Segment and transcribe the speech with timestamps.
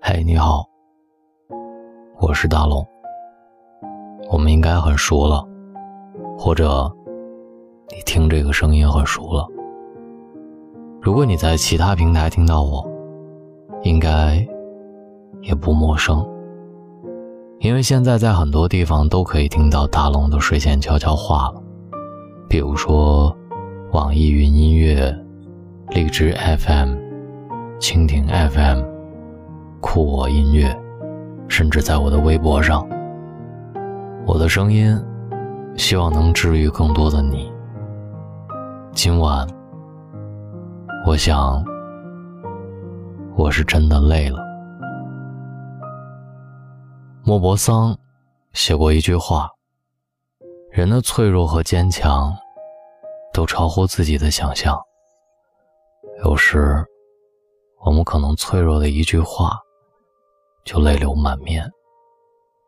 [0.00, 0.64] 嘿，你好，
[2.18, 2.84] 我是大龙。
[4.30, 5.46] 我们应该很熟了，
[6.38, 6.90] 或者
[7.90, 9.46] 你听这个声音很熟了。
[11.00, 12.86] 如果你在其他平台听到我，
[13.82, 14.46] 应该
[15.42, 16.26] 也不陌生，
[17.60, 21.62] 因为现在在很多地方都可以听到大龙的睡前悄悄话了，
[22.48, 23.34] 比如说
[23.92, 25.16] 网易云音乐、
[25.88, 26.94] 荔枝 FM、
[27.78, 28.89] 蜻蜓 FM。
[29.80, 30.78] 酷我音乐，
[31.48, 32.86] 甚至在我的微博上，
[34.26, 34.96] 我的声音，
[35.74, 37.50] 希望能治愈更多的你。
[38.92, 39.46] 今晚，
[41.06, 41.64] 我想，
[43.36, 44.38] 我是真的累了。
[47.24, 47.96] 莫泊桑
[48.52, 49.48] 写过一句话：
[50.70, 52.32] 人的脆弱和坚强，
[53.32, 54.78] 都超乎自己的想象。
[56.22, 56.84] 有时，
[57.82, 59.58] 我们可能脆弱的一句话。
[60.70, 61.68] 就泪流满面，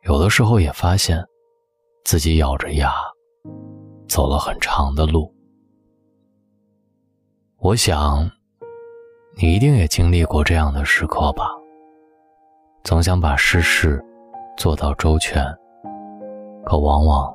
[0.09, 1.25] 有的时候也发现，
[2.05, 2.93] 自己咬着牙，
[4.09, 5.33] 走了很长的路。
[7.59, 8.29] 我想，
[9.37, 11.45] 你一定也经历过这样的时刻吧。
[12.83, 14.05] 总想把事事
[14.57, 15.41] 做到周全，
[16.65, 17.33] 可往往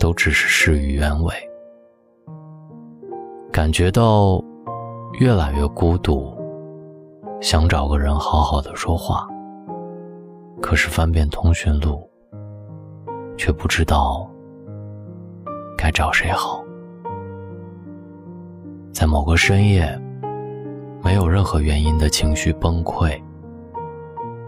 [0.00, 1.32] 都只是事与愿违，
[3.52, 4.42] 感觉到
[5.20, 6.36] 越来越孤独，
[7.40, 9.24] 想找个人好好的说话。
[10.64, 12.10] 可是翻遍通讯录，
[13.36, 14.26] 却不知道
[15.76, 16.64] 该找谁好。
[18.90, 19.86] 在某个深夜，
[21.02, 23.22] 没有任何原因的情绪崩溃，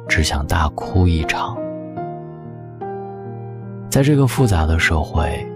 [0.09, 1.55] 只想大哭一场。
[3.91, 5.47] 在这个复杂的社会，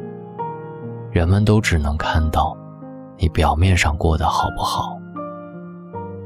[1.10, 2.54] 人们都只能看到
[3.16, 5.00] 你表面上过得好不好，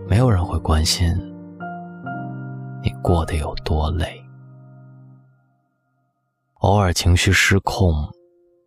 [0.09, 1.07] 没有人会关心
[2.83, 4.21] 你过得有多累。
[6.65, 7.95] 偶尔情绪失控，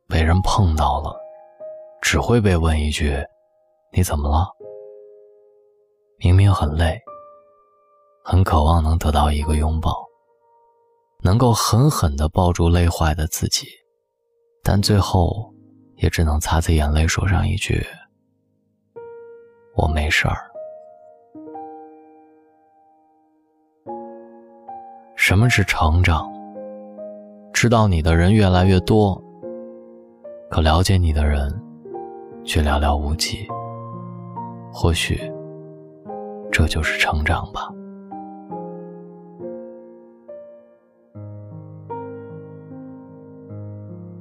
[0.08, 1.20] 被人碰到了，
[2.00, 3.18] 只会被问一句
[3.92, 4.48] ：“你怎么了？”
[6.22, 7.02] 明明很累，
[8.24, 10.06] 很渴望能得到一个拥抱，
[11.24, 13.66] 能够狠狠地抱住累坏的自己，
[14.62, 15.52] 但最后
[15.96, 17.84] 也只能擦擦眼泪，说上一句
[19.76, 20.38] ：“我没事儿。”
[25.18, 26.37] 什么是成长？
[27.60, 29.20] 知道你的人越来越多，
[30.48, 31.52] 可了解你的人
[32.44, 33.48] 却寥寥无几。
[34.72, 35.20] 或许
[36.52, 37.68] 这就是成长吧。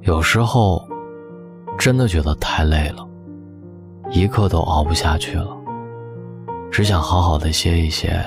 [0.01, 0.83] 有时候
[1.77, 3.07] 真的觉得太累了，
[4.09, 5.55] 一刻都熬不下去了，
[6.71, 8.19] 只想好好的歇一歇，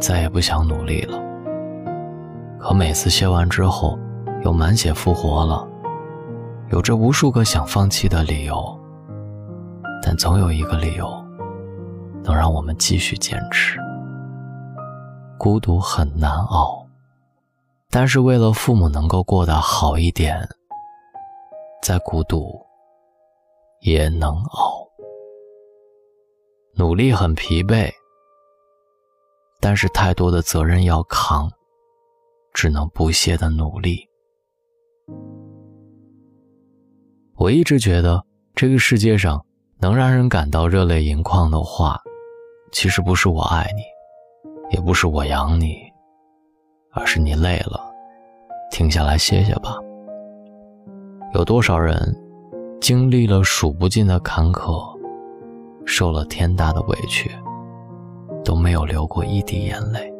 [0.00, 1.22] 再也不想努力了。
[2.58, 3.98] 可每次歇完之后，
[4.46, 5.68] 又满血复活了，
[6.70, 8.78] 有着无数个想放弃的理由，
[10.00, 11.08] 但总有一个理由
[12.22, 13.80] 能让我们继续坚持。
[15.36, 16.86] 孤独很难熬，
[17.90, 20.48] 但是为了父母能够过得好一点，
[21.82, 22.64] 再孤独
[23.80, 24.86] 也能熬。
[26.76, 27.90] 努力很疲惫，
[29.60, 31.50] 但是太多的责任要扛，
[32.54, 34.05] 只能不懈的努力。
[37.46, 38.20] 我一直觉得，
[38.56, 39.40] 这个世界上
[39.78, 41.96] 能让人感到热泪盈眶的话，
[42.72, 43.82] 其实不是我爱你，
[44.74, 45.76] 也不是我养你，
[46.90, 47.80] 而是你累了，
[48.72, 49.76] 停下来歇歇吧。
[51.34, 51.96] 有多少人
[52.80, 54.84] 经历了数不尽的坎坷，
[55.84, 57.30] 受了天大的委屈，
[58.44, 60.12] 都没有流过一滴眼泪，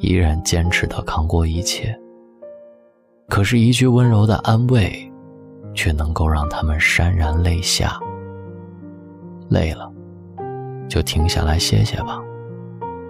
[0.00, 1.96] 依然坚持的扛过一切。
[3.28, 5.06] 可是，一句温柔的安慰。
[5.74, 7.98] 却能够让他们潸然泪下。
[9.48, 9.90] 累了，
[10.88, 12.20] 就停下来歇歇吧，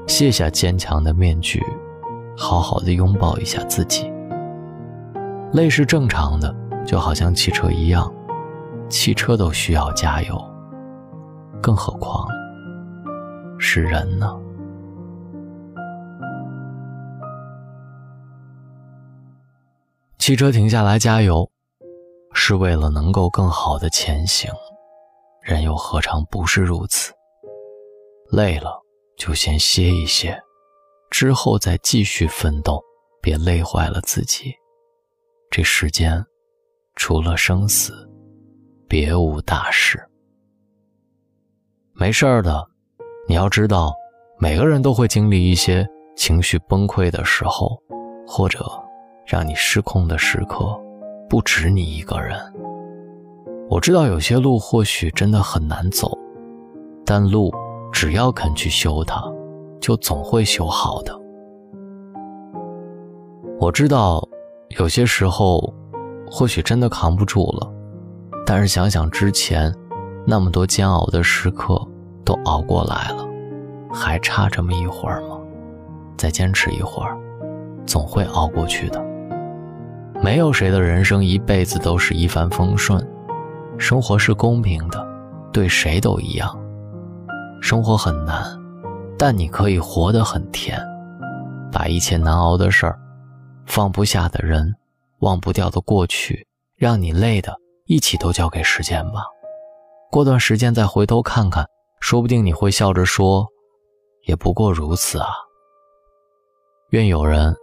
[0.07, 1.63] 卸下坚强的面具，
[2.37, 4.11] 好好的拥抱一下自己。
[5.53, 6.55] 累是正常的，
[6.87, 8.11] 就好像汽车一样，
[8.89, 10.41] 汽车都需要加油，
[11.61, 12.27] 更何况
[13.59, 14.35] 是人呢？
[20.19, 21.51] 汽车停下来加油。
[22.43, 24.51] 是为了能够更好的前行，
[25.43, 27.13] 人又何尝不是如此？
[28.33, 28.81] 累了
[29.19, 30.41] 就先歇一歇，
[31.11, 32.83] 之后再继续奋斗，
[33.21, 34.55] 别累坏了自己。
[35.51, 36.25] 这世间，
[36.97, 37.93] 除了生死，
[38.89, 40.03] 别无大事。
[41.93, 42.67] 没事儿的，
[43.29, 43.93] 你要知道，
[44.39, 47.79] 每个人都会经历一些情绪崩溃的时候，
[48.27, 48.67] 或者
[49.27, 50.81] 让你失控的时刻，
[51.31, 52.37] 不止你一个人。
[53.69, 56.11] 我知道有些路或许真的很难走，
[57.07, 57.55] 但路
[57.93, 59.23] 只要肯去修它，
[59.81, 61.17] 就总会修好的。
[63.61, 64.29] 我知道
[64.77, 65.73] 有些时候，
[66.29, 67.73] 或许真的扛不住了，
[68.45, 69.73] 但是想想之前
[70.27, 71.81] 那么多煎熬的时刻
[72.25, 73.25] 都熬过来了，
[73.93, 75.39] 还差这么一会儿吗？
[76.17, 77.17] 再坚持一会儿，
[77.87, 79.10] 总会熬过去的。
[80.23, 83.05] 没有谁的人生一辈子都是一帆风顺。
[83.79, 85.07] 生活是公平的，
[85.51, 86.55] 对谁都一样。
[87.63, 88.45] 生活很难，
[89.19, 90.79] 但你可以活得很甜。
[91.73, 92.99] 把一切难熬的事儿、
[93.65, 94.75] 放不下的人、
[95.21, 96.47] 忘不掉的过去、
[96.77, 97.57] 让你累的，
[97.87, 99.25] 一起都交给时间吧。
[100.11, 101.65] 过段时间再回头看看，
[102.01, 103.47] 说不定你会笑着说
[104.27, 105.29] ：“也不过如此啊。”
[106.91, 107.55] 愿有人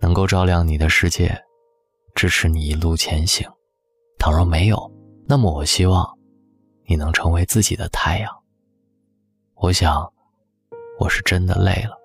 [0.00, 1.38] 能够照亮你的世界，
[2.14, 3.48] 支持你一路前行。
[4.18, 4.90] 倘若没有，
[5.26, 6.18] 那么，我希望
[6.86, 8.30] 你能成为自己的太阳。
[9.54, 10.12] 我想，
[10.98, 11.98] 我是真的累了。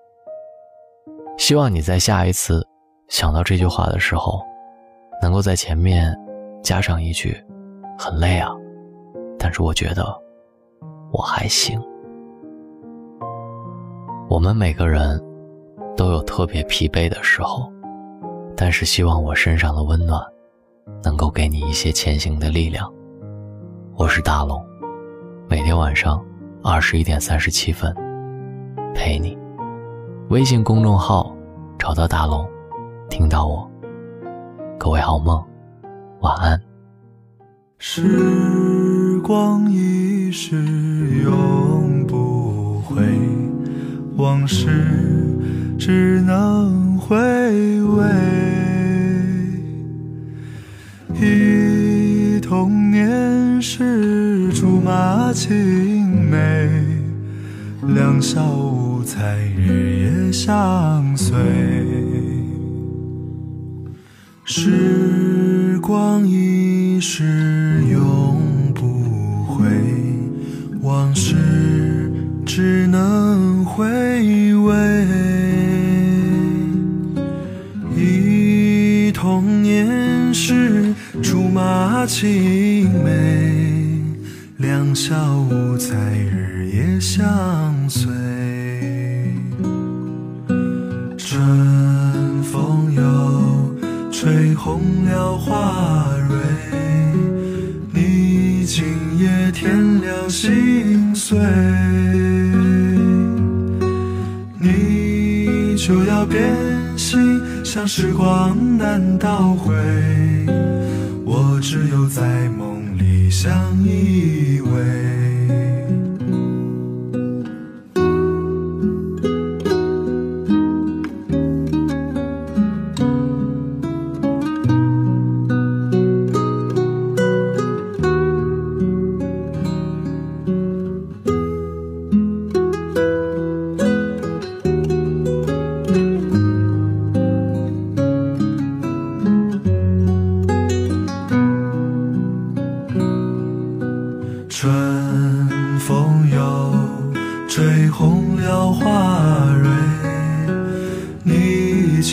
[1.36, 2.66] 希望你在下一次
[3.08, 4.42] 想到这句话的时候，
[5.22, 6.16] 能够在前面
[6.62, 7.36] 加上一句
[7.96, 8.50] ：“很累啊，
[9.38, 10.04] 但是我觉得
[11.12, 11.80] 我还行。”
[14.28, 15.20] 我们每个人
[15.96, 17.72] 都有特别疲惫的时候，
[18.60, 20.20] 但是希望我身上的温暖
[21.04, 22.92] 能够给你一些前行的力量。
[23.94, 24.60] 我是大龙，
[25.48, 26.20] 每天晚上
[26.60, 27.94] 二十一点三十七分
[28.92, 29.38] 陪你。
[30.30, 31.32] 微信公众号
[31.78, 32.44] 找到大龙，
[33.08, 33.70] 听到我。
[34.76, 35.40] 各位好梦，
[36.18, 36.60] 晚安。
[37.78, 40.56] 时光一逝
[41.22, 42.96] 永不回，
[44.16, 44.66] 往事
[45.78, 47.14] 只能回
[47.82, 48.47] 味。
[54.88, 56.66] 马青梅，
[57.88, 61.36] 两小无猜，日夜相随。
[64.46, 69.66] 时光一逝永不回，
[70.80, 71.36] 往事
[72.46, 73.84] 只能回
[74.54, 75.06] 味。
[77.94, 83.57] 忆童年时竹马青梅。
[84.58, 88.10] 两小无猜，日夜相随。
[91.16, 96.36] 春风又吹红了花蕊，
[97.92, 98.84] 你今
[99.16, 101.38] 夜添了心碎，
[104.58, 106.52] 你就要变
[106.96, 109.72] 心，像时光难倒回，
[111.24, 112.67] 我只有在梦。
[113.30, 115.07] 相依偎。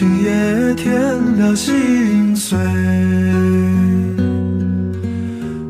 [0.07, 0.93] 今夜添
[1.39, 2.59] 了心碎，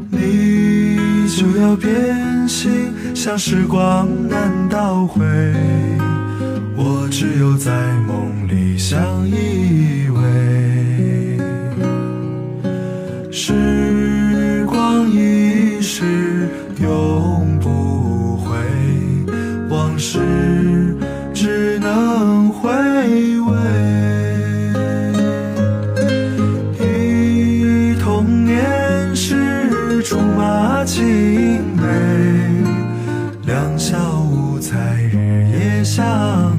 [0.10, 5.24] 你就要变心，像时光难倒回，
[6.76, 7.72] 我只有在
[8.06, 10.75] 梦里相依偎。
[34.76, 36.55] 在日夜下。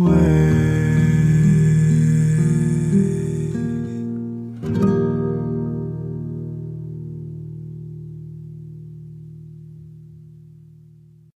[0.00, 0.41] 偎